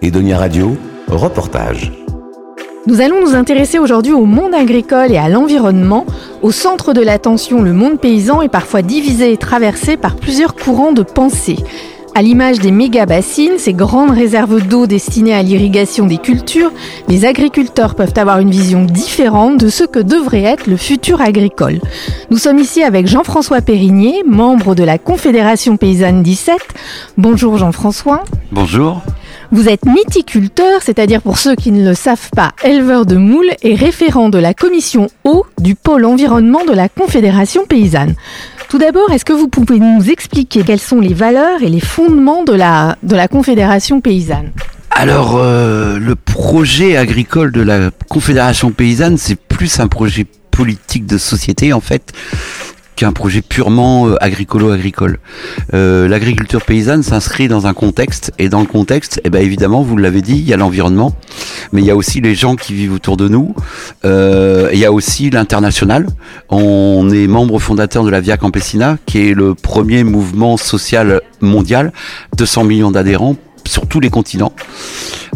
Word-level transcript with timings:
Edonia 0.00 0.38
Radio, 0.38 0.76
reportage. 1.08 1.90
Nous 2.86 3.00
allons 3.00 3.20
nous 3.20 3.34
intéresser 3.34 3.80
aujourd'hui 3.80 4.12
au 4.12 4.26
monde 4.26 4.54
agricole 4.54 5.10
et 5.10 5.18
à 5.18 5.28
l'environnement. 5.28 6.06
Au 6.40 6.52
centre 6.52 6.92
de 6.92 7.00
l'attention, 7.00 7.62
le 7.62 7.72
monde 7.72 7.98
paysan 7.98 8.40
est 8.40 8.48
parfois 8.48 8.82
divisé 8.82 9.32
et 9.32 9.36
traversé 9.36 9.96
par 9.96 10.14
plusieurs 10.14 10.54
courants 10.54 10.92
de 10.92 11.02
pensée. 11.02 11.56
À 12.14 12.22
l'image 12.22 12.60
des 12.60 12.70
méga-bassines, 12.70 13.58
ces 13.58 13.74
grandes 13.74 14.12
réserves 14.12 14.66
d'eau 14.66 14.86
destinées 14.86 15.34
à 15.34 15.42
l'irrigation 15.42 16.06
des 16.06 16.18
cultures, 16.18 16.70
les 17.08 17.24
agriculteurs 17.24 17.96
peuvent 17.96 18.14
avoir 18.16 18.38
une 18.38 18.50
vision 18.50 18.84
différente 18.84 19.58
de 19.58 19.68
ce 19.68 19.82
que 19.82 19.98
devrait 19.98 20.42
être 20.44 20.68
le 20.68 20.76
futur 20.76 21.20
agricole. 21.20 21.80
Nous 22.30 22.38
sommes 22.38 22.60
ici 22.60 22.84
avec 22.84 23.08
Jean-François 23.08 23.62
Périgné, 23.62 24.22
membre 24.24 24.76
de 24.76 24.84
la 24.84 24.98
Confédération 24.98 25.76
paysanne 25.76 26.22
17. 26.22 26.56
Bonjour 27.16 27.58
Jean-François. 27.58 28.22
Bonjour. 28.52 29.02
Vous 29.50 29.68
êtes 29.68 29.86
mythiculteur, 29.86 30.82
c'est-à-dire 30.82 31.22
pour 31.22 31.38
ceux 31.38 31.54
qui 31.54 31.72
ne 31.72 31.82
le 31.82 31.94
savent 31.94 32.28
pas, 32.36 32.52
éleveur 32.62 33.06
de 33.06 33.16
moules 33.16 33.50
et 33.62 33.74
référent 33.74 34.28
de 34.28 34.36
la 34.36 34.52
commission 34.52 35.08
eau 35.24 35.46
du 35.58 35.74
pôle 35.74 36.04
environnement 36.04 36.66
de 36.66 36.74
la 36.74 36.90
Confédération 36.90 37.64
paysanne. 37.64 38.14
Tout 38.68 38.76
d'abord, 38.76 39.10
est-ce 39.10 39.24
que 39.24 39.32
vous 39.32 39.48
pouvez 39.48 39.78
nous 39.78 40.10
expliquer 40.10 40.64
quelles 40.64 40.78
sont 40.78 41.00
les 41.00 41.14
valeurs 41.14 41.62
et 41.62 41.70
les 41.70 41.80
fondements 41.80 42.44
de 42.44 42.52
la, 42.52 42.98
de 43.02 43.16
la 43.16 43.26
Confédération 43.26 44.02
paysanne? 44.02 44.52
Alors, 44.90 45.36
euh, 45.36 45.98
le 45.98 46.14
projet 46.14 46.98
agricole 46.98 47.50
de 47.50 47.62
la 47.62 47.90
Confédération 48.10 48.70
paysanne, 48.70 49.16
c'est 49.16 49.36
plus 49.36 49.80
un 49.80 49.88
projet 49.88 50.26
politique 50.50 51.06
de 51.06 51.16
société 51.16 51.72
en 51.72 51.80
fait 51.80 52.12
qu'un 52.98 53.12
projet 53.12 53.42
purement 53.42 54.08
euh, 54.08 54.16
agricolo-agricole. 54.20 55.20
Euh, 55.72 56.08
L'agriculture 56.08 56.64
paysanne 56.64 57.04
s'inscrit 57.04 57.46
dans 57.46 57.68
un 57.68 57.72
contexte, 57.72 58.32
et 58.40 58.48
dans 58.48 58.60
le 58.60 58.66
contexte, 58.66 59.20
eh 59.22 59.30
ben 59.30 59.40
évidemment, 59.40 59.82
vous 59.82 59.96
l'avez 59.96 60.20
dit, 60.20 60.34
il 60.34 60.48
y 60.48 60.52
a 60.52 60.56
l'environnement, 60.56 61.14
mais 61.72 61.80
il 61.80 61.86
y 61.86 61.92
a 61.92 61.96
aussi 61.96 62.20
les 62.20 62.34
gens 62.34 62.56
qui 62.56 62.74
vivent 62.74 62.92
autour 62.92 63.16
de 63.16 63.28
nous, 63.28 63.54
euh, 64.04 64.68
il 64.72 64.80
y 64.80 64.84
a 64.84 64.90
aussi 64.90 65.30
l'international. 65.30 66.08
On 66.48 67.08
est 67.10 67.28
membre 67.28 67.60
fondateur 67.60 68.02
de 68.02 68.10
la 68.10 68.20
Via 68.20 68.36
Campesina, 68.36 68.98
qui 69.06 69.28
est 69.28 69.34
le 69.34 69.54
premier 69.54 70.02
mouvement 70.02 70.56
social 70.56 71.20
mondial, 71.40 71.92
200 72.36 72.64
millions 72.64 72.90
d'adhérents 72.90 73.36
sur 73.68 73.86
tous 73.86 74.00
les 74.00 74.10
continents. 74.10 74.52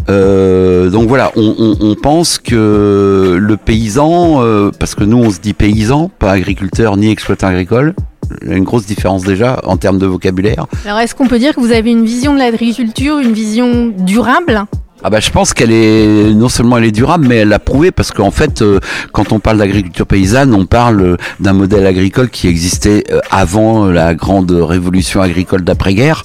Euh, 0.09 0.89
donc 0.89 1.07
voilà, 1.07 1.31
on, 1.35 1.95
pense 2.01 2.37
que 2.37 3.37
le 3.39 3.57
paysan, 3.57 4.43
euh, 4.43 4.71
parce 4.77 4.95
que 4.95 5.03
nous 5.03 5.17
on 5.17 5.29
se 5.31 5.39
dit 5.39 5.53
paysan, 5.53 6.09
pas 6.19 6.31
agriculteur 6.31 6.97
ni 6.97 7.09
exploitant 7.09 7.47
agricole, 7.47 7.93
il 8.41 8.49
y 8.49 8.53
a 8.53 8.57
une 8.57 8.63
grosse 8.63 8.85
différence 8.85 9.23
déjà 9.23 9.61
en 9.63 9.77
termes 9.77 9.99
de 9.99 10.05
vocabulaire. 10.05 10.65
Alors 10.85 10.99
est-ce 10.99 11.15
qu'on 11.15 11.27
peut 11.27 11.39
dire 11.39 11.55
que 11.55 11.61
vous 11.61 11.71
avez 11.71 11.91
une 11.91 12.05
vision 12.05 12.33
de 12.33 12.39
l'agriculture, 12.39 13.19
une 13.19 13.33
vision 13.33 13.93
durable? 13.97 14.65
Ah 15.03 15.09
bah 15.09 15.19
je 15.19 15.31
pense 15.31 15.53
qu'elle 15.53 15.71
est 15.71 16.33
non 16.33 16.47
seulement 16.47 16.77
elle 16.77 16.85
est 16.85 16.91
durable, 16.91 17.27
mais 17.27 17.37
elle 17.37 17.49
l'a 17.49 17.59
prouvé 17.59 17.91
parce 17.91 18.11
qu'en 18.11 18.31
fait, 18.31 18.61
euh, 18.61 18.79
quand 19.11 19.33
on 19.33 19.39
parle 19.39 19.57
d'agriculture 19.57 20.07
paysanne, 20.07 20.53
on 20.53 20.65
parle 20.65 21.17
d'un 21.41 21.51
modèle 21.53 21.85
agricole 21.85 22.29
qui 22.29 22.47
existait 22.47 23.03
euh, 23.11 23.19
avant 23.29 23.87
la 23.87 24.15
grande 24.15 24.51
révolution 24.51 25.21
agricole 25.21 25.63
d'après-guerre, 25.63 26.23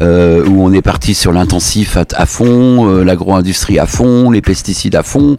euh, 0.00 0.44
où 0.46 0.64
on 0.64 0.72
est 0.72 0.82
parti 0.82 1.14
sur 1.14 1.32
l'intensif 1.32 1.96
à, 1.96 2.04
à, 2.14 2.26
fond, 2.26 2.88
euh, 2.88 3.04
l'agro-industrie 3.04 3.78
à 3.78 3.86
fond, 3.86 4.30
les 4.30 4.40
pesticides 4.40 4.96
à 4.96 5.02
fond, 5.02 5.36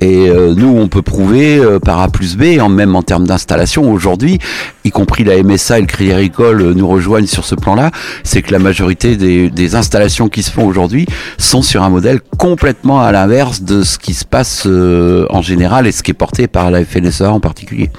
et 0.00 0.28
euh, 0.28 0.54
nous 0.56 0.68
on 0.68 0.88
peut 0.88 1.02
prouver 1.02 1.60
par 1.84 2.00
A 2.00 2.08
plus 2.08 2.36
B, 2.36 2.60
en 2.60 2.68
même 2.68 2.94
en 2.94 3.02
termes 3.02 3.26
d'installation 3.26 3.90
aujourd'hui, 3.90 4.38
y 4.84 4.90
compris 4.90 5.24
la 5.24 5.42
MSA 5.42 5.78
et 5.78 5.80
le 5.80 5.86
Crédit 5.86 6.12
Agricole 6.12 6.72
nous 6.74 6.88
rejoignent 6.88 7.26
sur 7.26 7.44
ce 7.44 7.54
plan-là, 7.54 7.90
c'est 8.22 8.42
que 8.42 8.52
la 8.52 8.58
majorité 8.58 9.16
des, 9.16 9.50
des 9.50 9.74
installations 9.74 10.28
qui 10.28 10.42
se 10.42 10.50
font 10.50 10.66
aujourd'hui 10.66 11.06
sont 11.36 11.62
sur 11.62 11.82
un 11.82 11.90
modèle 11.90 12.20
complètement 12.36 13.00
à 13.00 13.12
l'inverse 13.12 13.62
de 13.62 13.82
ce 13.82 13.98
qui 13.98 14.14
se 14.14 14.24
passe 14.24 14.64
euh, 14.66 15.26
en 15.30 15.42
général 15.42 15.86
et 15.86 15.92
ce 15.92 16.02
qui 16.02 16.10
est 16.10 16.14
porté 16.14 16.46
par 16.46 16.70
la 16.70 16.84
FNSEA 16.84 17.32
en 17.32 17.40
particulier. 17.40 17.90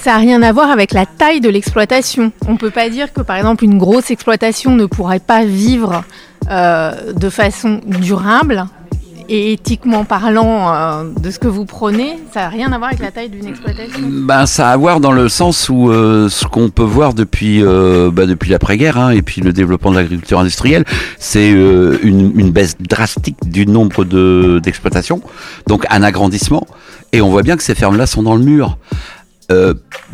Ça 0.00 0.12
n'a 0.12 0.18
rien 0.18 0.42
à 0.42 0.52
voir 0.52 0.70
avec 0.70 0.92
la 0.92 1.04
taille 1.04 1.40
de 1.40 1.50
l'exploitation. 1.50 2.32
On 2.46 2.52
ne 2.52 2.58
peut 2.58 2.70
pas 2.70 2.88
dire 2.88 3.12
que 3.12 3.20
par 3.20 3.36
exemple 3.36 3.64
une 3.64 3.78
grosse 3.78 4.10
exploitation 4.10 4.74
ne 4.74 4.86
pourrait 4.86 5.20
pas 5.20 5.44
vivre 5.44 6.04
euh, 6.50 7.12
de 7.12 7.28
façon 7.28 7.80
durable 7.86 8.66
et 9.28 9.52
éthiquement 9.52 10.04
parlant 10.04 10.74
euh, 10.74 11.04
de 11.20 11.30
ce 11.30 11.38
que 11.38 11.48
vous 11.48 11.64
prenez, 11.64 12.18
ça 12.32 12.40
n'a 12.40 12.48
rien 12.48 12.72
à 12.72 12.78
voir 12.78 12.90
avec 12.90 13.00
la 13.00 13.10
taille 13.10 13.28
d'une 13.28 13.46
exploitation 13.46 14.00
ben, 14.02 14.46
Ça 14.46 14.68
a 14.68 14.72
à 14.72 14.76
voir 14.76 15.00
dans 15.00 15.12
le 15.12 15.28
sens 15.28 15.68
où 15.68 15.90
euh, 15.90 16.28
ce 16.28 16.46
qu'on 16.46 16.70
peut 16.70 16.82
voir 16.82 17.14
depuis, 17.14 17.62
euh, 17.62 18.10
bah, 18.12 18.26
depuis 18.26 18.50
l'après-guerre 18.50 18.98
hein, 18.98 19.10
et 19.10 19.22
puis 19.22 19.40
le 19.40 19.52
développement 19.52 19.90
de 19.90 19.96
l'agriculture 19.96 20.38
industrielle, 20.38 20.84
c'est 21.18 21.50
une, 21.50 22.50
baisse 22.50 22.76
drastique 22.80 23.36
du 23.44 23.66
nombre 23.66 24.04
d'exploitations, 24.60 25.22
donc 25.66 25.86
un 25.90 26.02
agrandissement, 26.02 26.66
et 27.12 27.20
on 27.22 27.30
voit 27.30 27.42
bien 27.42 27.56
que 27.56 27.62
ces 27.62 27.74
fermes-là 27.74 28.06
sont 28.06 28.22
dans 28.22 28.36
le 28.36 28.42
mur. 28.42 28.78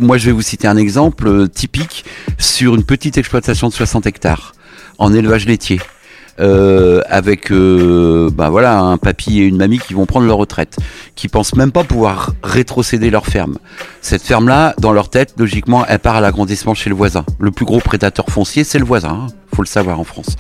Moi, 0.00 0.18
je 0.18 0.26
vais 0.26 0.32
vous 0.32 0.42
citer 0.42 0.66
un 0.66 0.76
exemple 0.76 1.48
typique 1.48 2.04
sur 2.38 2.74
une 2.74 2.82
petite 2.82 3.18
exploitation 3.18 3.68
de 3.68 3.72
60 3.72 4.06
hectares 4.06 4.52
en 4.98 5.14
élevage 5.14 5.46
laitier 5.46 5.80
euh, 6.40 7.02
avec 7.08 7.50
euh, 7.50 8.30
bah 8.32 8.50
voilà 8.50 8.78
un 8.78 8.96
papy 8.96 9.40
et 9.40 9.44
une 9.44 9.56
mamie 9.56 9.78
qui 9.78 9.94
vont 9.94 10.06
prendre 10.06 10.26
leur 10.26 10.36
retraite, 10.36 10.76
qui 11.14 11.28
pensent 11.28 11.54
même 11.54 11.72
pas 11.72 11.84
pouvoir 11.84 12.32
rétrocéder 12.42 13.10
leur 13.10 13.26
ferme. 13.26 13.58
Cette 14.00 14.22
ferme 14.22 14.48
là, 14.48 14.74
dans 14.78 14.92
leur 14.92 15.10
tête, 15.10 15.34
logiquement, 15.38 15.84
elle 15.86 15.98
part 15.98 16.16
à 16.16 16.20
l'agrandissement 16.20 16.74
chez 16.74 16.90
le 16.90 16.96
voisin. 16.96 17.24
Le 17.38 17.50
plus 17.50 17.64
gros 17.64 17.80
prédateur 17.80 18.26
foncier, 18.28 18.64
c'est 18.64 18.78
le 18.78 18.84
voisin. 18.84 19.08
Hein, 19.08 19.26
faut 19.54 19.62
le 19.62 19.68
savoir 19.68 19.98
en 19.98 20.04
France. 20.04 20.36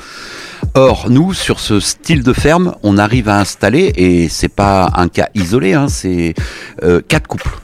Or, 0.74 1.08
nous, 1.08 1.34
sur 1.34 1.60
ce 1.60 1.80
style 1.80 2.22
de 2.22 2.32
ferme, 2.32 2.74
on 2.82 2.98
arrive 2.98 3.28
à 3.28 3.38
installer, 3.38 3.92
et 3.96 4.28
c'est 4.28 4.48
pas 4.48 4.90
un 4.94 5.08
cas 5.08 5.28
isolé, 5.34 5.74
hein, 5.74 5.88
c'est 5.88 6.34
euh, 6.82 7.00
quatre 7.06 7.26
couples 7.26 7.58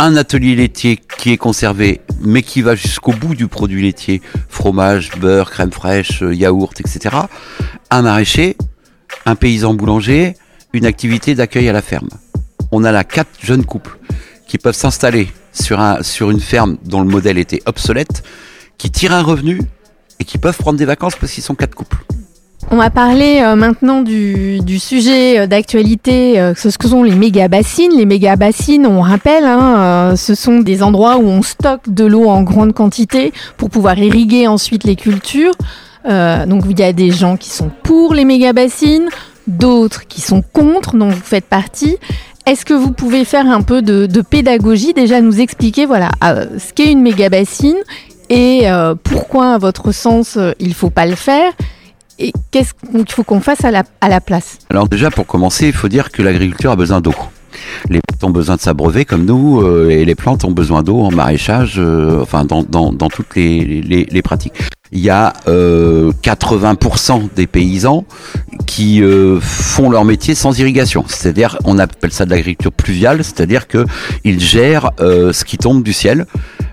un 0.00 0.16
atelier 0.16 0.56
laitier 0.56 0.98
qui 1.18 1.30
est 1.30 1.36
conservé, 1.36 2.00
mais 2.22 2.42
qui 2.42 2.62
va 2.62 2.74
jusqu'au 2.74 3.12
bout 3.12 3.34
du 3.34 3.48
produit 3.48 3.82
laitier, 3.82 4.22
fromage, 4.48 5.10
beurre, 5.18 5.50
crème 5.50 5.70
fraîche, 5.70 6.22
yaourt, 6.22 6.80
etc. 6.80 7.16
Un 7.90 8.00
maraîcher, 8.00 8.56
un 9.26 9.34
paysan 9.34 9.74
boulanger, 9.74 10.36
une 10.72 10.86
activité 10.86 11.34
d'accueil 11.34 11.68
à 11.68 11.74
la 11.74 11.82
ferme. 11.82 12.08
On 12.72 12.82
a 12.84 12.92
là 12.92 13.04
quatre 13.04 13.28
jeunes 13.42 13.66
couples 13.66 13.98
qui 14.46 14.56
peuvent 14.56 14.74
s'installer 14.74 15.28
sur 15.52 16.30
une 16.30 16.40
ferme 16.40 16.78
dont 16.82 17.02
le 17.02 17.08
modèle 17.08 17.36
était 17.36 17.60
obsolète, 17.66 18.22
qui 18.78 18.90
tirent 18.90 19.12
un 19.12 19.22
revenu 19.22 19.60
et 20.18 20.24
qui 20.24 20.38
peuvent 20.38 20.56
prendre 20.56 20.78
des 20.78 20.86
vacances 20.86 21.16
parce 21.20 21.32
qu'ils 21.32 21.42
sont 21.42 21.54
quatre 21.54 21.74
couples. 21.74 21.98
On 22.72 22.76
va 22.76 22.88
parler 22.88 23.40
euh, 23.42 23.56
maintenant 23.56 24.00
du, 24.00 24.78
sujet 24.78 25.48
d'actualité, 25.48 26.38
euh, 26.38 26.54
ce 26.54 26.78
que 26.78 26.86
sont 26.86 27.02
les 27.02 27.16
méga-bassines. 27.16 27.90
Les 27.96 28.06
méga-bassines, 28.06 28.86
on 28.86 29.00
rappelle, 29.00 29.44
hein, 29.44 30.12
euh, 30.12 30.16
ce 30.16 30.36
sont 30.36 30.60
des 30.60 30.84
endroits 30.84 31.16
où 31.16 31.26
on 31.26 31.42
stocke 31.42 31.92
de 31.92 32.04
l'eau 32.04 32.28
en 32.28 32.42
grande 32.42 32.72
quantité 32.72 33.32
pour 33.56 33.70
pouvoir 33.70 33.98
irriguer 33.98 34.46
ensuite 34.46 34.84
les 34.84 34.94
cultures. 34.94 35.54
Euh, 36.08 36.46
donc 36.46 36.62
il 36.70 36.78
y 36.78 36.82
a 36.84 36.92
des 36.92 37.10
gens 37.10 37.36
qui 37.36 37.50
sont 37.50 37.72
pour 37.82 38.14
les 38.14 38.24
méga-bassines, 38.24 39.08
d'autres 39.48 40.06
qui 40.06 40.20
sont 40.20 40.42
contre, 40.42 40.96
dont 40.96 41.08
vous 41.08 41.24
faites 41.24 41.46
partie. 41.46 41.96
Est-ce 42.46 42.64
que 42.64 42.74
vous 42.74 42.92
pouvez 42.92 43.24
faire 43.24 43.46
un 43.46 43.62
peu 43.62 43.82
de, 43.82 44.06
de 44.06 44.20
pédagogie, 44.22 44.94
déjà 44.94 45.20
nous 45.20 45.40
expliquer 45.40 45.86
voilà, 45.86 46.10
euh, 46.22 46.46
ce 46.58 46.72
qu'est 46.72 46.92
une 46.92 47.02
méga-bassine 47.02 47.78
et 48.28 48.70
euh, 48.70 48.94
pourquoi, 48.94 49.54
à 49.54 49.58
votre 49.58 49.90
sens, 49.90 50.38
il 50.60 50.72
faut 50.72 50.90
pas 50.90 51.06
le 51.06 51.16
faire? 51.16 51.52
Et 52.20 52.32
qu'est-ce 52.50 52.74
qu'il 52.74 53.10
faut 53.10 53.24
qu'on 53.24 53.40
fasse 53.40 53.64
à 53.64 53.70
la, 53.70 54.20
place? 54.20 54.58
Alors 54.68 54.88
déjà, 54.88 55.10
pour 55.10 55.26
commencer, 55.26 55.66
il 55.66 55.72
faut 55.72 55.88
dire 55.88 56.12
que 56.12 56.22
l'agriculture 56.22 56.70
a 56.70 56.76
besoin 56.76 57.00
d'eau. 57.00 57.14
Les 57.88 58.00
plantes 58.00 58.24
ont 58.24 58.30
besoin 58.30 58.56
de 58.56 58.60
s'abreuver 58.60 59.04
comme 59.04 59.24
nous, 59.24 59.60
euh, 59.62 59.88
et 59.88 60.04
les 60.04 60.14
plantes 60.14 60.44
ont 60.44 60.52
besoin 60.52 60.82
d'eau 60.82 61.00
en 61.00 61.10
maraîchage, 61.10 61.76
euh, 61.78 62.20
enfin 62.22 62.44
dans, 62.44 62.62
toutes 63.08 63.34
les, 63.34 64.22
pratiques. 64.22 64.54
Il 64.92 65.00
y 65.00 65.10
a 65.10 65.32
euh, 65.48 66.12
80% 66.22 67.28
des 67.34 67.46
paysans 67.46 68.04
qui 68.66 69.02
euh, 69.02 69.38
font 69.40 69.88
leur 69.88 70.04
métier 70.04 70.34
sans 70.34 70.58
irrigation, 70.58 71.04
c'est-à-dire 71.06 71.58
on 71.64 71.78
appelle 71.78 72.12
ça 72.12 72.24
de 72.24 72.30
l'agriculture 72.30 72.72
pluviale, 72.72 73.22
c'est-à-dire 73.22 73.68
que 73.68 73.84
ils 74.24 74.40
gèrent 74.40 74.90
euh, 75.00 75.32
ce 75.32 75.44
qui 75.44 75.58
tombe 75.58 75.82
du 75.82 75.92
ciel. 75.92 76.26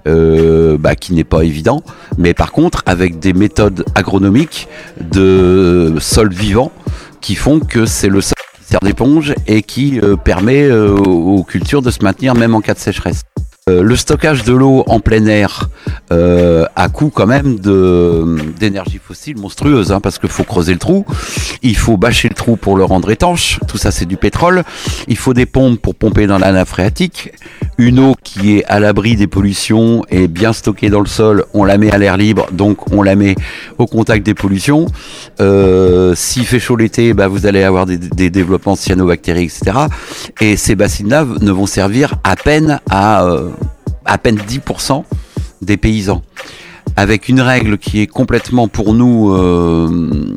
Euh, 0.07 0.77
bah, 0.77 0.95
qui 0.95 1.13
n'est 1.13 1.25
pas 1.25 1.44
évident, 1.44 1.83
mais 2.18 2.33
par 2.33 2.54
contre 2.54 2.81
avec 2.86 3.19
des 3.19 3.33
méthodes 3.33 3.83
agronomiques 3.94 4.69
de 5.01 5.95
sol 6.00 6.31
vivant 6.31 6.71
qui 7.19 7.36
font 7.36 7.59
que 7.59 7.86
c'est 7.86 8.07
le 8.07 8.21
sol 8.21 8.36
qui 8.57 8.63
sert 8.63 8.80
d'éponge 8.80 9.33
et 9.48 9.63
qui 9.63 10.00
euh, 10.00 10.15
permet 10.15 10.63
euh, 10.63 10.95
aux 10.95 11.44
cultures 11.44 11.81
de 11.81 11.92
se 11.92 12.04
maintenir 12.04 12.36
même 12.36 12.56
en 12.56 12.62
cas 12.62 12.74
de 12.74 12.80
sécheresse. 12.80 13.24
Euh, 13.69 13.84
le 13.84 13.96
stockage 13.96 14.44
de 14.44 14.54
l'eau 14.54 14.84
en 14.88 15.00
plein 15.00 15.25
air 15.25 15.69
euh, 16.12 16.66
à 16.75 16.88
coût 16.88 17.10
quand 17.14 17.28
même 17.28 17.60
de 17.60 18.38
d'énergie 18.58 19.00
fossile 19.04 19.38
monstrueuse, 19.38 19.92
hein, 19.92 20.00
parce 20.00 20.19
qu'il 20.19 20.30
faut 20.30 20.46
creuser 20.46 20.72
le 20.72 20.80
trou, 20.80 21.06
il 21.64 21.75
faut 21.75 21.98
bâcher 21.98 22.30
le 22.30 22.36
trou 22.36 22.56
pour 22.56 22.78
le 22.78 22.86
rendre 22.86 23.12
étanche, 23.12 23.60
tout 23.68 23.78
ça 23.78 23.92
c'est 23.92 24.06
du 24.06 24.16
pétrole, 24.16 24.64
il 25.10 25.18
faut 25.18 25.34
des 25.34 25.46
pompes 25.46 25.81
pour 25.81 25.96
pomper 25.96 26.28
dans 26.28 26.38
la 26.38 26.54
nappe 26.54 26.69
phréatique, 26.69 27.31
une 27.78 28.00
eau 28.00 28.16
qui 28.24 28.58
est 28.58 28.66
à 28.66 28.80
l'abri 28.80 29.16
des 29.18 29.28
pollutions 29.28 30.04
et 30.10 30.28
bien 30.28 30.54
stockée 30.54 30.90
dans 30.90 31.02
le 31.02 31.08
sol, 31.08 31.46
on 31.54 31.66
la 31.66 31.78
met 31.78 31.92
à 31.92 31.98
l'air 31.98 32.16
libre, 32.16 32.48
donc 32.52 32.92
on 32.94 33.04
la 33.04 33.16
met 33.16 33.36
au 33.78 33.86
contact 33.86 34.25
des 34.25 34.34
pollutions. 34.34 34.88
Euh, 35.42 36.14
S'il 36.16 36.46
fait 36.46 36.60
chaud 36.60 36.75
l'été, 36.75 37.14
bah, 37.14 37.28
vous 37.28 37.46
allez 37.46 37.64
avoir 37.64 37.86
des, 37.86 37.98
des 37.98 38.30
développements 38.30 38.75
cyanobactériques, 38.75 39.52
etc. 39.62 39.78
Et 40.42 40.56
ces 40.56 40.75
bassines-là 40.75 41.25
ne 41.42 41.52
vont 41.52 41.66
servir 41.66 42.16
à 42.24 42.36
peine 42.36 42.80
à 42.90 43.25
euh, 43.25 43.50
à 44.07 44.18
peine 44.18 44.38
10% 44.38 45.04
des 45.62 45.77
paysans. 45.77 46.24
Avec 46.95 47.30
une 47.30 47.42
règle 47.42 47.77
qui 47.77 48.01
est 48.01 48.07
complètement 48.07 48.68
pour 48.68 48.95
nous 48.95 49.31
euh, 49.31 50.33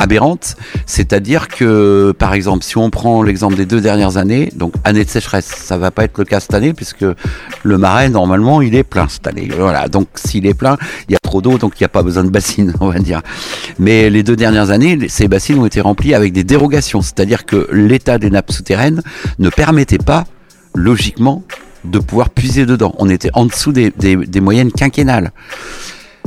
aberrante, 0.00 0.56
c'est-à-dire 0.84 1.46
que, 1.46 2.12
par 2.18 2.32
exemple, 2.34 2.64
si 2.64 2.76
on 2.78 2.90
prend 2.90 3.22
l'exemple 3.22 3.54
des 3.54 3.66
deux 3.66 3.80
dernières 3.80 4.16
années, 4.16 4.50
donc 4.56 4.72
année 4.82 5.04
de 5.04 5.10
sécheresse, 5.10 5.44
ça 5.44 5.78
va 5.78 5.92
pas 5.92 6.02
être 6.04 6.18
le 6.18 6.24
cas 6.24 6.40
cette 6.40 6.54
année 6.54 6.72
puisque 6.72 7.04
le 7.62 7.78
marais 7.78 8.08
normalement 8.08 8.60
il 8.60 8.74
est 8.74 8.82
plein 8.82 9.06
cette 9.08 9.28
année. 9.28 9.48
Voilà, 9.56 9.86
donc 9.86 10.08
s'il 10.16 10.46
est 10.46 10.54
plein, 10.54 10.78
il 11.08 11.12
y 11.12 11.14
a 11.14 11.20
trop 11.22 11.42
d'eau, 11.42 11.58
donc 11.58 11.78
il 11.78 11.82
n'y 11.82 11.86
a 11.86 11.90
pas 11.90 12.02
besoin 12.02 12.24
de 12.24 12.30
bassines, 12.30 12.74
on 12.80 12.88
va 12.88 12.98
dire. 12.98 13.20
Mais 13.78 14.10
les 14.10 14.24
deux 14.24 14.36
dernières 14.36 14.70
années, 14.70 15.08
ces 15.08 15.28
bassines 15.28 15.60
ont 15.60 15.66
été 15.66 15.80
remplies 15.80 16.14
avec 16.14 16.32
des 16.32 16.44
dérogations, 16.44 17.02
c'est-à-dire 17.02 17.44
que 17.44 17.68
l'état 17.70 18.18
des 18.18 18.30
nappes 18.30 18.50
souterraines 18.50 19.02
ne 19.38 19.50
permettait 19.50 19.98
pas, 19.98 20.24
logiquement, 20.74 21.44
de 21.84 21.98
pouvoir 21.98 22.30
puiser 22.30 22.66
dedans. 22.66 22.94
On 22.98 23.08
était 23.08 23.30
en 23.34 23.46
dessous 23.46 23.72
des, 23.72 24.40
moyennes 24.40 24.72
quinquennales. 24.72 25.32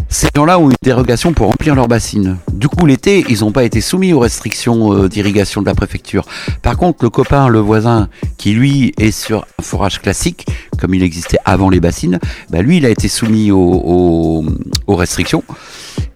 Ces 0.10 0.28
gens-là 0.36 0.60
ont 0.60 0.70
eu 0.70 0.72
une 0.72 0.78
dérogation 0.84 1.34
pour 1.34 1.48
remplir 1.48 1.76
leurs 1.76 1.88
bassines. 1.88 2.38
Du 2.52 2.68
coup, 2.68 2.86
l'été, 2.86 3.26
ils 3.30 3.40
n'ont 3.40 3.52
pas 3.52 3.64
été 3.64 3.82
soumis 3.82 4.14
aux 4.14 4.20
restrictions 4.20 4.94
euh, 4.94 5.10
d'irrigation 5.10 5.62
de 5.62 5.66
la 5.66 5.74
préfecture. 5.74 6.26
Par 6.62 6.78
contre, 6.78 7.04
le 7.04 7.10
copain, 7.10 7.48
le 7.48 7.60
voisin, 7.60 8.10
qui 8.38 8.52
lui 8.52 8.94
est 8.98 9.12
sur 9.12 9.46
un 9.60 9.64
forage 9.64 10.02
classique, 10.02 10.46
comme 10.80 10.94
il 10.94 11.02
existait 11.02 11.40
avant 11.46 11.70
les 11.70 11.80
bassines, 11.80 12.20
bah 12.50 12.62
lui, 12.62 12.78
il 12.78 12.86
a 12.86 12.90
été 12.90 13.08
soumis 13.08 13.52
aux 13.52 14.46
restrictions. 14.88 15.44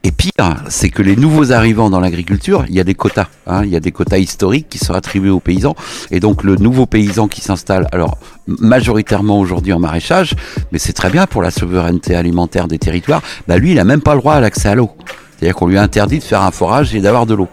Et 0.07 0.11
pire, 0.11 0.63
c'est 0.69 0.89
que 0.89 1.01
les 1.01 1.17
nouveaux 1.17 1.51
arrivants 1.51 1.89
dans 1.89 1.99
l'agriculture, 1.99 2.63
il 2.69 2.75
y 2.75 2.79
a 2.79 2.85
des 2.85 2.95
quotas. 2.95 3.27
Hein, 3.45 3.65
il 3.65 3.71
y 3.71 3.75
a 3.75 3.81
des 3.81 3.91
quotas 3.91 4.19
historiques 4.19 4.67
qui 4.69 4.77
sont 4.77 4.93
attribués 4.93 5.31
aux 5.31 5.41
paysans. 5.41 5.75
Et 6.11 6.21
donc 6.21 6.45
le 6.45 6.55
nouveau 6.55 6.85
paysan 6.85 7.27
qui 7.27 7.41
s'installe, 7.41 7.89
alors 7.91 8.17
majoritairement 8.47 9.37
aujourd'hui 9.37 9.73
en 9.73 9.79
maraîchage, 9.79 10.33
mais 10.71 10.79
c'est 10.79 10.93
très 10.93 11.09
bien 11.09 11.27
pour 11.27 11.41
la 11.41 11.51
souveraineté 11.51 12.15
alimentaire 12.15 12.69
des 12.69 12.79
territoires, 12.79 13.21
bah 13.49 13.57
lui, 13.57 13.71
il 13.71 13.75
n'a 13.75 13.83
même 13.83 13.99
pas 13.99 14.13
le 14.15 14.21
droit 14.21 14.35
à 14.35 14.39
l'accès 14.39 14.69
à 14.69 14.75
l'eau. 14.75 14.91
C'est-à-dire 15.37 15.55
qu'on 15.55 15.67
lui 15.67 15.77
interdit 15.77 16.19
de 16.19 16.23
faire 16.23 16.41
un 16.41 16.51
forage 16.51 16.95
et 16.95 17.01
d'avoir 17.01 17.25
de 17.25 17.33
l'eau. 17.33 17.49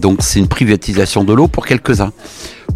Donc 0.00 0.18
c'est 0.18 0.40
une 0.40 0.48
privatisation 0.48 1.22
de 1.22 1.32
l'eau 1.32 1.46
pour 1.46 1.64
quelques-uns 1.64 2.10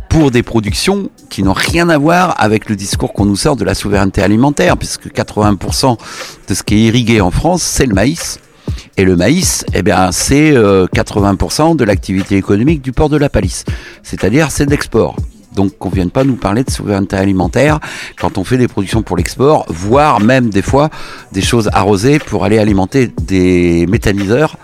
pour 0.08 0.30
des 0.30 0.44
productions 0.44 1.10
qui 1.28 1.42
n'ont 1.42 1.54
rien 1.54 1.88
à 1.88 1.98
voir 1.98 2.36
avec 2.38 2.68
le 2.68 2.76
discours 2.76 3.12
qu'on 3.12 3.24
nous 3.24 3.36
sort 3.36 3.56
de 3.56 3.64
la 3.64 3.74
souveraineté 3.74 4.22
alimentaire, 4.22 4.76
puisque 4.76 5.08
80% 5.08 5.98
de 6.48 6.54
ce 6.54 6.62
qui 6.62 6.74
est 6.74 6.82
irrigué 6.82 7.20
en 7.20 7.32
France, 7.32 7.62
c'est 7.62 7.84
le 7.84 7.94
maïs. 7.94 8.38
Et 8.98 9.04
le 9.04 9.14
maïs, 9.14 9.64
eh 9.74 9.82
c'est 10.10 10.52
80% 10.52 11.76
de 11.76 11.84
l'activité 11.84 12.36
économique 12.36 12.82
du 12.82 12.90
port 12.90 13.08
de 13.08 13.16
la 13.16 13.28
Palisse. 13.28 13.64
C'est-à-dire, 14.02 14.50
c'est 14.50 14.66
de 14.66 14.72
l'export. 14.72 15.14
Donc 15.54 15.78
qu'on 15.78 15.88
vienne 15.88 16.10
pas 16.10 16.24
nous 16.24 16.34
parler 16.34 16.64
de 16.64 16.70
souveraineté 16.70 17.16
alimentaire 17.16 17.78
quand 18.18 18.38
on 18.38 18.44
fait 18.44 18.58
des 18.58 18.66
productions 18.66 19.02
pour 19.02 19.16
l'export, 19.16 19.66
voire 19.68 20.20
même 20.20 20.50
des 20.50 20.62
fois 20.62 20.90
des 21.32 21.42
choses 21.42 21.70
arrosées 21.72 22.18
pour 22.18 22.44
aller 22.44 22.58
alimenter 22.58 23.12
des 23.22 23.86
méthaniseurs. 23.86 24.56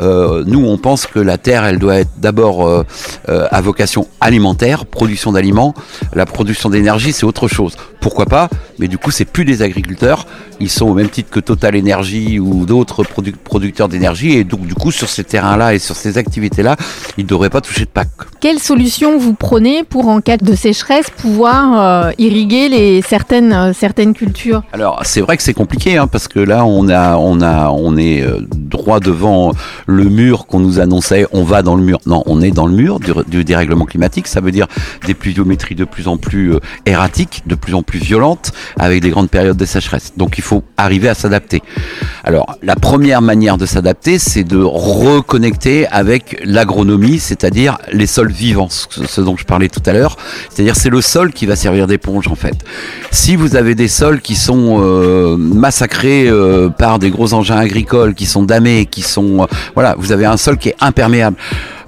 Euh, 0.00 0.42
nous, 0.46 0.64
on 0.64 0.78
pense 0.78 1.06
que 1.06 1.18
la 1.18 1.38
terre, 1.38 1.64
elle 1.64 1.78
doit 1.78 1.96
être 1.96 2.10
d'abord 2.18 2.66
euh, 2.66 2.84
euh, 3.28 3.46
à 3.50 3.60
vocation 3.60 4.06
alimentaire, 4.20 4.86
production 4.86 5.32
d'aliments. 5.32 5.74
La 6.14 6.26
production 6.26 6.70
d'énergie, 6.70 7.12
c'est 7.12 7.24
autre 7.24 7.48
chose. 7.48 7.76
Pourquoi 8.00 8.26
pas? 8.26 8.48
Mais 8.78 8.88
du 8.88 8.98
coup, 8.98 9.10
c'est 9.10 9.24
plus 9.24 9.44
des 9.44 9.62
agriculteurs. 9.62 10.26
Ils 10.60 10.70
sont 10.70 10.86
au 10.86 10.94
même 10.94 11.08
titre 11.08 11.30
que 11.30 11.40
Total 11.40 11.76
Energy 11.76 12.40
ou 12.40 12.66
d'autres 12.66 13.04
produ 13.04 13.32
producteurs 13.32 13.88
d'énergie. 13.88 14.32
Et 14.32 14.44
donc, 14.44 14.66
du 14.66 14.74
coup, 14.74 14.90
sur 14.90 15.08
ces 15.08 15.24
terrains-là 15.24 15.74
et 15.74 15.78
sur 15.78 15.94
ces 15.94 16.18
activités-là, 16.18 16.76
ils 17.16 17.24
ne 17.24 17.28
devraient 17.28 17.50
pas 17.50 17.60
toucher 17.60 17.84
de 17.84 17.90
PAC. 17.90 18.08
Quelle 18.40 18.58
solution 18.58 19.18
vous 19.18 19.34
prenez 19.34 19.84
pour, 19.84 20.08
en 20.08 20.20
cas 20.20 20.36
de 20.36 20.54
sécheresse, 20.54 21.10
pouvoir 21.10 22.12
irriguer 22.18 22.68
les 22.68 23.02
certaines, 23.02 23.72
certaines 23.72 24.14
cultures? 24.14 24.62
Alors, 24.72 25.00
c'est 25.04 25.20
vrai 25.20 25.36
que 25.36 25.42
c'est 25.42 25.54
compliqué, 25.54 25.96
hein, 25.96 26.08
parce 26.08 26.26
que 26.26 26.40
là, 26.40 26.64
on, 26.64 26.88
a, 26.88 27.16
on, 27.16 27.40
a, 27.40 27.70
on 27.70 27.96
est 27.96 28.24
droit 28.50 28.98
devant 28.98 29.52
le 29.86 30.04
mur 30.04 30.46
qu'on 30.46 30.60
nous 30.60 30.80
annonçait. 30.80 31.26
On 31.32 31.44
va 31.44 31.62
dans 31.62 31.76
le 31.76 31.82
mur. 31.82 31.98
Non, 32.06 32.22
on 32.26 32.40
est 32.40 32.50
dans 32.50 32.66
le 32.66 32.74
mur 32.74 33.00
du, 33.00 33.44
dérèglement 33.44 33.84
climatique. 33.84 34.26
Ça 34.26 34.40
veut 34.40 34.52
dire 34.52 34.66
des 35.06 35.14
pluviométries 35.14 35.74
de 35.74 35.84
plus 35.84 36.08
en 36.08 36.16
plus 36.16 36.54
erratiques, 36.86 37.42
de 37.46 37.54
plus 37.54 37.74
en 37.74 37.82
plus 37.82 37.98
violentes, 37.98 38.52
avec 38.78 39.02
des 39.02 39.10
grandes 39.10 39.30
périodes 39.30 39.56
de 39.56 39.64
sécheresse. 39.64 40.12
Donc, 40.16 40.38
il 40.38 40.44
faut 40.44 40.62
arriver 40.76 41.08
à 41.08 41.14
s'adapter. 41.14 41.62
Alors, 42.24 42.56
la 42.62 42.76
première 42.76 43.22
manière 43.22 43.58
de 43.58 43.66
s'adapter, 43.66 44.18
c'est 44.18 44.44
de 44.44 44.62
reconnecter 44.62 45.86
avec 45.88 46.40
l'agronomie, 46.44 47.18
c'est-à-dire 47.18 47.78
les 47.92 48.06
sols 48.06 48.30
vivants, 48.30 48.68
ce 48.70 49.20
dont 49.20 49.36
je 49.36 49.44
parlais 49.44 49.68
tout 49.68 49.82
à 49.86 49.92
l'heure. 49.92 50.16
C'est-à-dire 50.50 50.76
c'est 50.76 50.90
le 50.90 51.00
sol 51.00 51.32
qui 51.32 51.46
va 51.46 51.56
servir 51.56 51.86
d'éponge 51.86 52.28
en 52.28 52.34
fait. 52.34 52.64
Si 53.10 53.36
vous 53.36 53.56
avez 53.56 53.74
des 53.74 53.88
sols 53.88 54.20
qui 54.20 54.34
sont 54.34 54.78
euh, 54.80 55.36
massacrés 55.36 56.28
euh, 56.28 56.68
par 56.68 56.98
des 56.98 57.10
gros 57.10 57.34
engins 57.34 57.56
agricoles, 57.56 58.14
qui 58.14 58.26
sont 58.26 58.42
damés, 58.42 58.86
qui 58.86 59.02
sont... 59.02 59.46
Voilà, 59.74 59.94
vous 59.98 60.12
avez 60.12 60.26
un 60.26 60.36
sol 60.36 60.58
qui 60.58 60.70
est 60.70 60.76
imperméable. 60.80 61.36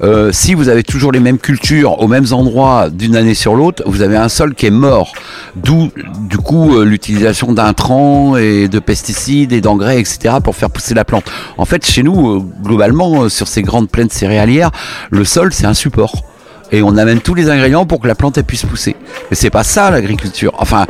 Euh, 0.02 0.30
si 0.32 0.54
vous 0.54 0.68
avez 0.68 0.82
toujours 0.82 1.12
les 1.12 1.20
mêmes 1.20 1.38
cultures 1.38 2.00
aux 2.00 2.08
mêmes 2.08 2.26
endroits 2.32 2.90
d'une 2.90 3.16
année 3.16 3.34
sur 3.34 3.54
l'autre, 3.54 3.82
vous 3.86 4.02
avez 4.02 4.16
un 4.16 4.28
sol 4.28 4.54
qui 4.54 4.66
est 4.66 4.70
mort. 4.70 5.12
D'où, 5.56 5.90
du 6.28 6.36
coup, 6.38 6.76
euh, 6.76 6.84
l'utilisation 6.84 7.52
d'intrants 7.52 8.36
et 8.36 8.68
de 8.68 8.78
pesticides 8.78 9.52
et 9.52 9.60
d'engrais, 9.60 10.00
etc., 10.00 10.36
pour 10.42 10.56
faire 10.56 10.70
pousser 10.70 10.94
la 10.94 11.04
plante. 11.04 11.24
En 11.58 11.64
fait, 11.64 11.86
chez 11.86 12.02
nous, 12.02 12.36
euh, 12.36 12.42
globalement, 12.62 13.28
sur 13.28 13.48
ces 13.48 13.62
grandes 13.62 13.88
plaines 13.88 14.10
céréalières, 14.10 14.70
le 15.10 15.24
sol, 15.24 15.52
c'est 15.52 15.66
un 15.66 15.74
support 15.74 16.24
et 16.72 16.82
on 16.82 16.96
amène 16.96 17.20
tous 17.20 17.34
les 17.34 17.50
ingrédients 17.50 17.86
pour 17.86 18.00
que 18.00 18.08
la 18.08 18.14
plante 18.14 18.40
puisse 18.42 18.64
pousser. 18.64 18.96
Mais 19.30 19.36
c'est 19.36 19.50
pas 19.50 19.62
ça 19.62 19.90
l'agriculture. 19.90 20.52
Enfin, 20.58 20.86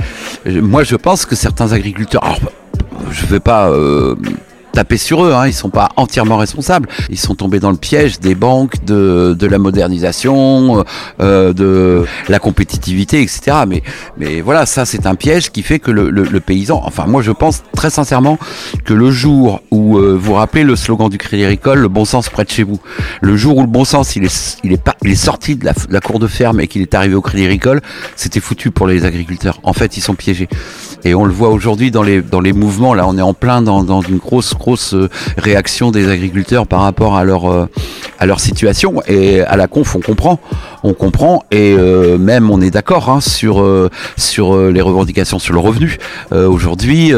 moi 0.47 0.83
je 0.85 0.97
pense 0.97 1.27
que 1.27 1.35
certains 1.35 1.73
agriculteurs, 1.73 2.25
alors, 2.25 2.39
je 3.11 3.27
vais 3.27 3.41
pas 3.41 3.71
taper 4.75 4.97
sur 4.99 5.25
eux, 5.25 5.33
hein, 5.33 5.47
ils 5.47 5.53
sont 5.53 5.71
pas 5.71 5.91
entièrement 5.97 6.37
responsables. 6.37 6.89
Ils 7.09 7.19
sont 7.19 7.35
tombés 7.35 7.61
dans 7.61 7.71
le 7.71 7.77
piège 7.77 8.21
des 8.21 8.35
banques, 8.35 8.85
de, 8.85 9.35
de 9.39 9.47
la 9.47 9.59
modernisation, 9.59 10.85
euh, 11.21 11.53
de 11.53 12.05
la 12.29 12.39
compétitivité, 12.39 13.23
etc. 13.23 13.59
Mais, 13.67 13.83
mais 14.19 14.41
voilà, 14.41 14.67
ça 14.67 14.85
c'est 14.85 15.07
un 15.07 15.15
piège 15.15 15.51
qui 15.51 15.63
fait 15.63 15.79
que 15.79 15.91
le, 15.91 16.11
le, 16.11 16.25
le, 16.25 16.41
paysan, 16.41 16.81
enfin 16.85 17.07
moi 17.07 17.23
je 17.23 17.31
pense 17.31 17.63
très 17.75 17.91
sincèrement 17.91 18.39
que 18.85 18.93
le 18.93 19.11
jour 19.11 19.63
où 19.71 19.99
euh, 19.99 20.19
vous 20.21 20.35
rappelez 20.35 20.65
le 20.65 20.77
slogan 20.77 21.09
du 21.09 21.19
Crédit 21.19 21.45
Agricole, 21.45 21.79
le 21.79 21.89
bon 21.89 22.05
sens 22.05 22.29
près 22.29 22.45
de 22.45 22.51
chez 22.51 22.65
vous, 22.65 22.81
le 23.23 23.37
jour 23.37 23.57
où 23.57 23.61
le 23.61 23.69
bon 23.69 23.85
sens 23.85 24.17
il 24.17 24.25
est, 24.25 24.59
il 24.65 24.73
est, 24.73 24.83
pas, 24.83 24.97
il 25.03 25.11
est 25.11 25.15
sorti 25.15 25.57
de 25.57 25.65
la, 25.65 25.73
de 25.73 25.93
la 25.93 26.01
cour 26.01 26.19
de 26.19 26.27
ferme 26.27 26.61
et 26.61 26.67
qu'il 26.67 26.83
est 26.83 26.95
arrivé 26.95 27.15
au 27.15 27.23
Crédit 27.23 27.45
Agricole, 27.45 27.81
c'était 28.17 28.41
foutu 28.41 28.71
pour 28.71 28.87
les 28.87 29.05
agriculteurs. 29.05 29.61
En 29.63 29.73
fait, 29.73 29.97
ils 29.97 30.01
sont 30.01 30.15
piégés. 30.15 30.49
Et 31.05 31.15
on 31.15 31.25
le 31.25 31.33
voit 31.33 31.51
aujourd'hui 31.51 31.91
dans 31.91 32.03
les, 32.03 32.23
dans 32.23 32.41
les 32.41 32.53
mouvements, 32.53 32.95
là 32.95 33.07
on 33.07 33.17
est 33.19 33.23
en 33.23 33.35
plein 33.35 33.63
dans, 33.63 33.85
dans 33.85 34.01
une 34.01 34.19
grosse 34.19 34.55
grosse 34.65 34.95
euh, 34.95 35.11
réaction 35.37 35.91
des 35.91 36.09
agriculteurs 36.09 36.67
par 36.67 36.81
rapport 36.81 37.17
à 37.17 37.25
leur 37.25 37.51
euh, 37.51 37.67
à 38.19 38.25
leur 38.25 38.41
situation 38.41 39.03
et 39.07 39.43
à 39.43 39.57
la 39.57 39.67
conf 39.67 39.95
on 39.95 40.01
comprend. 40.01 40.39
On 40.83 40.95
comprend 40.95 41.45
et 41.51 41.75
euh, 41.79 42.17
même 42.17 42.51
on 42.51 42.61
est 42.63 42.71
d'accord 42.71 43.11
hein, 43.11 43.21
sur 43.21 43.55
sur 44.17 44.57
les 44.57 44.81
revendications 44.81 45.39
sur 45.39 45.53
le 45.53 45.61
revenu. 45.61 45.99
Aujourd'hui 46.33 47.13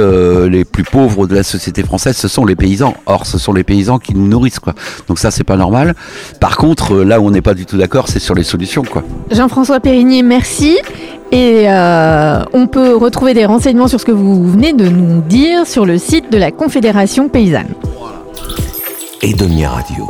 les 0.49 0.65
plus 0.65 0.85
pauvres 0.85 1.27
de 1.27 1.35
la 1.35 1.43
société 1.43 1.83
française 1.83 2.17
ce 2.17 2.29
sont 2.29 2.45
les 2.45 2.57
paysans. 2.57 2.95
Or 3.07 3.27
ce 3.27 3.39
sont 3.39 3.53
les 3.53 3.65
paysans 3.65 3.99
qui 3.99 4.15
nous 4.15 4.27
nourrissent 4.27 4.59
quoi. 4.59 4.75
Donc 5.09 5.19
ça 5.19 5.31
c'est 5.31 5.45
pas 5.45 5.57
normal. 5.57 5.95
Par 6.41 6.57
contre 6.57 6.97
là 6.97 7.21
où 7.21 7.27
on 7.27 7.31
n'est 7.31 7.43
pas 7.43 7.55
du 7.55 7.67
tout 7.67 7.77
d'accord 7.77 8.09
c'est 8.09 8.21
sur 8.21 8.35
les 8.35 8.45
solutions 8.45 8.83
quoi. 8.83 9.03
Jean-François 9.31 9.81
Périgny 9.81 10.23
merci 10.23 10.79
et 11.33 11.65
euh, 11.67 12.45
on 12.53 12.67
peut 12.67 12.97
retrouver 12.97 13.35
des 13.35 13.47
renseignements 13.47 13.89
sur 13.89 14.01
ce 14.01 14.07
que 14.07 14.13
vous 14.13 14.45
venez 14.51 14.73
de 14.73 14.89
nous 14.89 15.21
dire 15.23 15.67
sur 15.67 15.85
le 15.85 15.99
site 15.99 16.31
de 16.31 16.39
la 16.39 16.51
Confédération 16.51 17.29
paysanne. 17.29 17.75
Et 19.23 19.35
demi 19.35 19.67
radio. 19.67 20.07